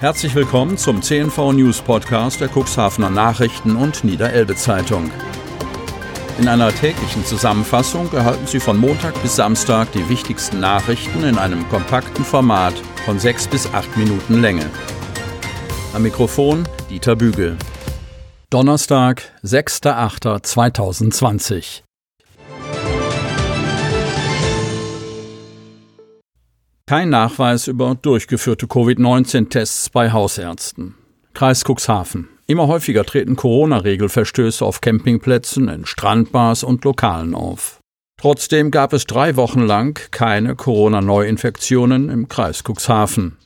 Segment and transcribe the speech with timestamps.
[0.00, 5.10] Herzlich willkommen zum CNV News Podcast der Cuxhavener Nachrichten und Niederelbe Zeitung.
[6.38, 11.68] In einer täglichen Zusammenfassung erhalten Sie von Montag bis Samstag die wichtigsten Nachrichten in einem
[11.68, 12.74] kompakten Format
[13.04, 14.70] von sechs bis acht Minuten Länge.
[15.92, 17.56] Am Mikrofon Dieter Bügel.
[18.50, 21.87] Donnerstag, 6.8.2020.
[26.88, 30.94] Kein Nachweis über durchgeführte Covid-19-Tests bei Hausärzten.
[31.34, 32.30] Kreis Cuxhaven.
[32.46, 37.80] Immer häufiger treten Corona-Regelverstöße auf Campingplätzen, in Strandbars und Lokalen auf.
[38.18, 43.36] Trotzdem gab es drei Wochen lang keine Corona-Neuinfektionen im Kreis Cuxhaven.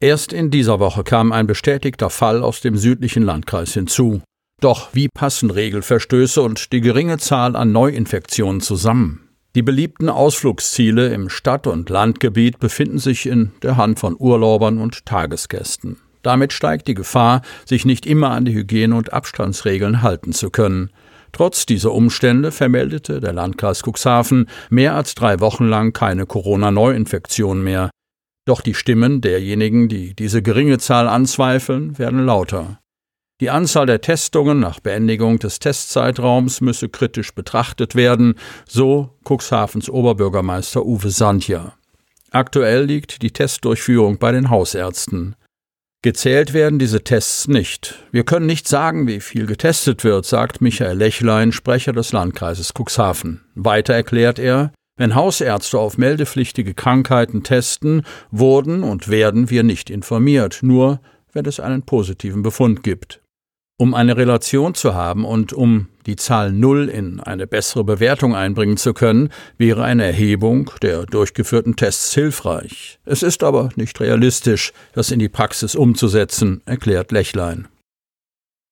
[0.00, 4.22] Erst in dieser Woche kam ein bestätigter Fall aus dem südlichen Landkreis hinzu.
[4.60, 9.27] Doch wie passen Regelverstöße und die geringe Zahl an Neuinfektionen zusammen?
[9.58, 15.04] Die beliebten Ausflugsziele im Stadt- und Landgebiet befinden sich in der Hand von Urlaubern und
[15.04, 15.96] Tagesgästen.
[16.22, 20.90] Damit steigt die Gefahr, sich nicht immer an die Hygiene- und Abstandsregeln halten zu können.
[21.32, 27.90] Trotz dieser Umstände vermeldete der Landkreis Cuxhaven mehr als drei Wochen lang keine Corona-Neuinfektion mehr.
[28.44, 32.78] Doch die Stimmen derjenigen, die diese geringe Zahl anzweifeln, werden lauter.
[33.40, 38.34] Die Anzahl der Testungen nach Beendigung des Testzeitraums müsse kritisch betrachtet werden,
[38.68, 41.74] so Cuxhavens Oberbürgermeister Uwe Sandja.
[42.32, 45.36] Aktuell liegt die Testdurchführung bei den Hausärzten.
[46.02, 48.04] Gezählt werden diese Tests nicht.
[48.10, 53.44] Wir können nicht sagen, wie viel getestet wird, sagt Michael Lechlein, Sprecher des Landkreises Cuxhaven.
[53.54, 58.02] Weiter erklärt er, wenn Hausärzte auf meldepflichtige Krankheiten testen,
[58.32, 61.00] wurden und werden wir nicht informiert, nur
[61.32, 63.20] wenn es einen positiven Befund gibt.
[63.80, 68.76] Um eine Relation zu haben und um die Zahl Null in eine bessere Bewertung einbringen
[68.76, 72.98] zu können, wäre eine Erhebung der durchgeführten Tests hilfreich.
[73.04, 77.68] Es ist aber nicht realistisch, das in die Praxis umzusetzen, erklärt Lechlein.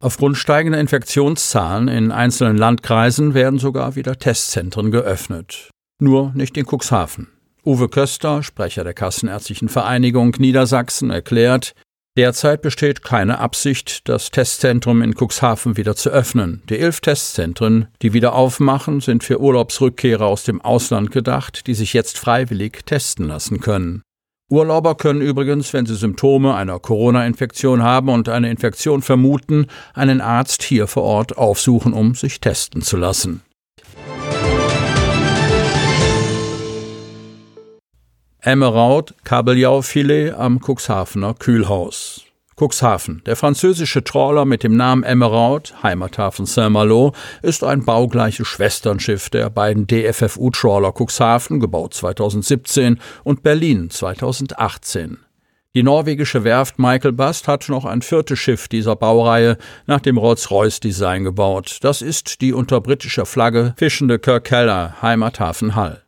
[0.00, 5.70] Aufgrund steigender Infektionszahlen in einzelnen Landkreisen werden sogar wieder Testzentren geöffnet.
[6.00, 7.28] Nur nicht in Cuxhaven.
[7.64, 11.74] Uwe Köster, Sprecher der Kassenärztlichen Vereinigung Niedersachsen, erklärt,
[12.18, 16.64] Derzeit besteht keine Absicht, das Testzentrum in Cuxhaven wieder zu öffnen.
[16.68, 21.92] Die elf Testzentren, die wieder aufmachen, sind für Urlaubsrückkehrer aus dem Ausland gedacht, die sich
[21.92, 24.02] jetzt freiwillig testen lassen können.
[24.50, 30.64] Urlauber können übrigens, wenn sie Symptome einer Corona-Infektion haben und eine Infektion vermuten, einen Arzt
[30.64, 33.42] hier vor Ort aufsuchen, um sich testen zu lassen.
[38.48, 42.24] Emmeraut Kabeljaufilet am Cuxhavener Kühlhaus.
[42.56, 43.20] Cuxhaven.
[43.26, 49.86] Der französische Trawler mit dem Namen Emmeraut, Heimathafen Saint-Malo, ist ein baugleiches Schwesternschiff der beiden
[49.86, 55.18] DFFU-Trawler Cuxhaven, gebaut 2017, und Berlin 2018.
[55.74, 61.24] Die norwegische Werft Michael Bast hat noch ein viertes Schiff dieser Baureihe nach dem Rolls-Royce-Design
[61.24, 61.80] gebaut.
[61.82, 66.07] Das ist die unter britischer Flagge fischende Kirk Keller, Heimathafen Hall.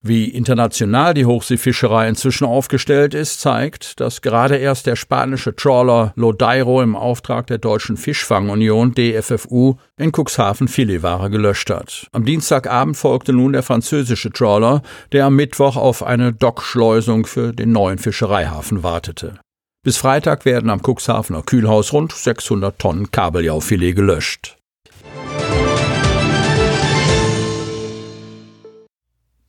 [0.00, 6.80] Wie international die Hochseefischerei inzwischen aufgestellt ist, zeigt, dass gerade erst der spanische Trawler Lodeiro
[6.82, 12.06] im Auftrag der Deutschen Fischfangunion DFFU in Cuxhaven Filetware gelöscht hat.
[12.12, 17.72] Am Dienstagabend folgte nun der französische Trawler, der am Mittwoch auf eine Dockschleusung für den
[17.72, 19.40] neuen Fischereihafen wartete.
[19.82, 24.57] Bis Freitag werden am Cuxhavener Kühlhaus rund 600 Tonnen Kabeljaufilet gelöscht.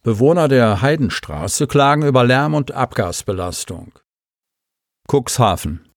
[0.09, 3.91] Bewohner der Heidenstraße klagen über Lärm- und Abgasbelastung.
[5.07, 5.87] Cuxhaven.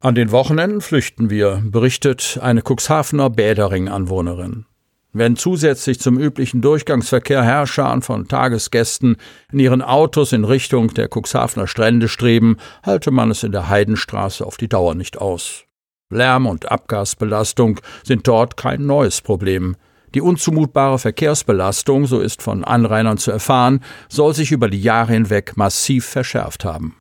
[0.00, 4.66] An den Wochenenden flüchten wir, berichtet eine Cuxhavener Bädering-Anwohnerin.
[5.12, 9.16] Wenn zusätzlich zum üblichen Durchgangsverkehr Herrscharen von Tagesgästen
[9.50, 14.46] in ihren Autos in Richtung der Cuxhavener Strände streben, halte man es in der Heidenstraße
[14.46, 15.64] auf die Dauer nicht aus.
[16.10, 19.74] Lärm- und Abgasbelastung sind dort kein neues Problem.
[20.14, 25.56] Die unzumutbare Verkehrsbelastung, so ist von Anrainern zu erfahren, soll sich über die Jahre hinweg
[25.56, 26.96] massiv verschärft haben.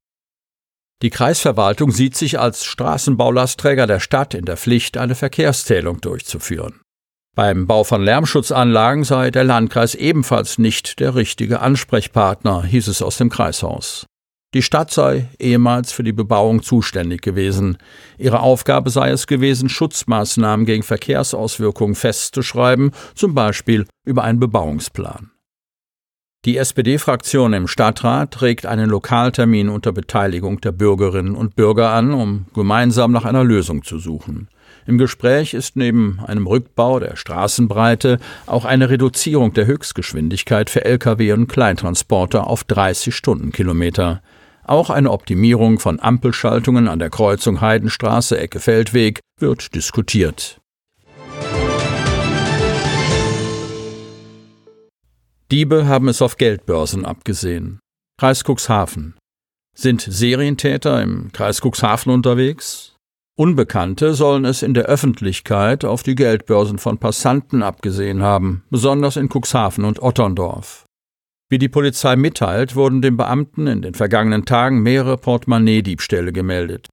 [1.03, 6.81] Die Kreisverwaltung sieht sich als Straßenbaulastträger der Stadt in der Pflicht, eine Verkehrszählung durchzuführen.
[7.35, 13.17] Beim Bau von Lärmschutzanlagen sei der Landkreis ebenfalls nicht der richtige Ansprechpartner, hieß es aus
[13.17, 14.07] dem Kreishaus.
[14.53, 17.77] Die Stadt sei ehemals für die Bebauung zuständig gewesen.
[18.17, 25.31] Ihre Aufgabe sei es gewesen, Schutzmaßnahmen gegen Verkehrsauswirkungen festzuschreiben, zum Beispiel über einen Bebauungsplan.
[26.45, 32.45] Die SPD-Fraktion im Stadtrat trägt einen Lokaltermin unter Beteiligung der Bürgerinnen und Bürger an, um
[32.53, 34.47] gemeinsam nach einer Lösung zu suchen.
[34.85, 41.33] Im Gespräch ist neben einem Rückbau der Straßenbreite auch eine Reduzierung der Höchstgeschwindigkeit für Lkw
[41.33, 44.21] und Kleintransporter auf 30 Stundenkilometer.
[44.67, 50.59] Auch eine Optimierung von Ampelschaltungen an der Kreuzung Heidenstraße Ecke Feldweg wird diskutiert.
[55.49, 57.79] Diebe haben es auf Geldbörsen abgesehen.
[58.19, 59.15] Kreis Cuxhaven.
[59.73, 62.93] Sind Serientäter im Kreis Cuxhaven unterwegs?
[63.37, 69.29] Unbekannte sollen es in der Öffentlichkeit auf die Geldbörsen von Passanten abgesehen haben, besonders in
[69.29, 70.86] Cuxhaven und Otterndorf.
[71.49, 76.87] Wie die Polizei mitteilt, wurden dem Beamten in den vergangenen Tagen mehrere Portemonnaie-Diebstähle gemeldet.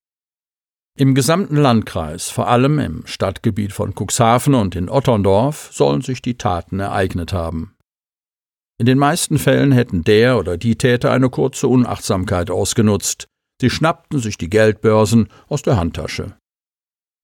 [0.97, 6.39] Im gesamten Landkreis, vor allem im Stadtgebiet von Cuxhaven und in Otterndorf, sollen sich die
[6.39, 7.75] Taten ereignet haben.
[8.79, 13.27] In den meisten Fällen hätten der oder die Täter eine kurze Unachtsamkeit ausgenutzt,
[13.61, 16.37] Sie schnappten sich die Geldbörsen aus der Handtasche.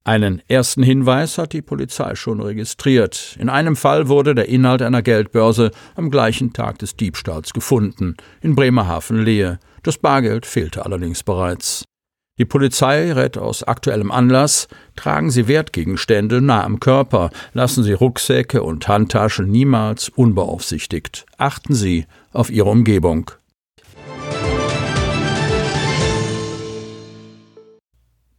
[0.02, 3.36] Einen ersten Hinweis hat die Polizei schon registriert.
[3.38, 8.54] In einem Fall wurde der Inhalt einer Geldbörse am gleichen Tag des Diebstahls gefunden, in
[8.54, 9.58] Bremerhaven-Lehe.
[9.82, 11.84] Das Bargeld fehlte allerdings bereits.
[12.38, 18.62] Die Polizei rät aus aktuellem Anlass, tragen Sie Wertgegenstände nah am Körper, lassen Sie Rucksäcke
[18.62, 21.26] und Handtaschen niemals unbeaufsichtigt.
[21.36, 23.30] Achten Sie auf Ihre Umgebung.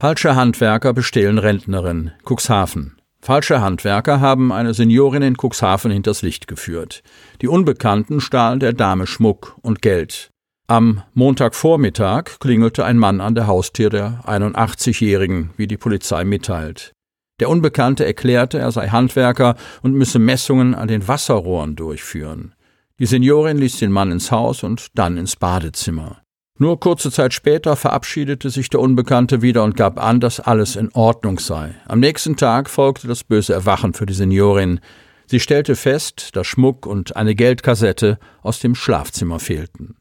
[0.01, 2.98] Falsche Handwerker bestehlen Rentnerin, Cuxhaven.
[3.21, 7.03] Falsche Handwerker haben eine Seniorin in Cuxhaven hinters Licht geführt.
[7.44, 10.31] Die Unbekannten stahlen der Dame Schmuck und Geld.
[10.65, 16.94] Am Montagvormittag klingelte ein Mann an der Haustür der 81-Jährigen, wie die Polizei mitteilt.
[17.39, 22.56] Der Unbekannte erklärte, er sei Handwerker und müsse Messungen an den Wasserrohren durchführen.
[22.98, 26.24] Die Seniorin ließ den Mann ins Haus und dann ins Badezimmer.
[26.62, 30.94] Nur kurze Zeit später verabschiedete sich der Unbekannte wieder und gab an, dass alles in
[30.94, 31.74] Ordnung sei.
[31.88, 34.80] Am nächsten Tag folgte das böse Erwachen für die Seniorin.
[35.25, 39.96] Sie stellte fest, dass Schmuck und eine Geldkassette aus dem Schlafzimmer fehlten.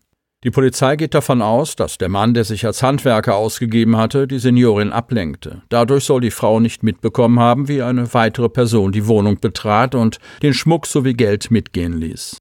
[0.45, 4.39] Die Polizei geht davon aus, dass der Mann, der sich als Handwerker ausgegeben hatte, die
[4.39, 5.63] Seniorin ablenkte.
[5.71, 10.19] Dadurch soll die Frau nicht mitbekommen haben, wie eine weitere Person die Wohnung betrat und
[10.43, 12.37] den Schmuck sowie Geld mitgehen ließ.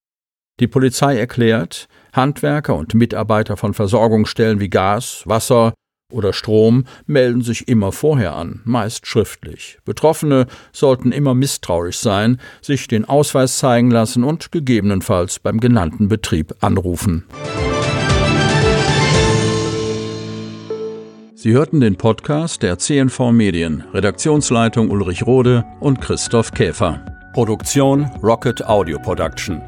[0.59, 5.73] Die Polizei erklärt, Handwerker und Mitarbeiter von Versorgungsstellen wie Gas, Wasser
[6.11, 9.77] oder Strom melden sich immer vorher an, meist schriftlich.
[9.85, 16.55] Betroffene sollten immer misstrauisch sein, sich den Ausweis zeigen lassen und gegebenenfalls beim genannten Betrieb
[16.61, 17.25] anrufen.
[21.35, 27.05] Sie hörten den Podcast der CNV Medien, Redaktionsleitung Ulrich Rode und Christoph Käfer.
[27.33, 29.61] Produktion Rocket Audio Production.